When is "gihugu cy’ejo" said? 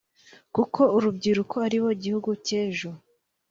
2.03-2.89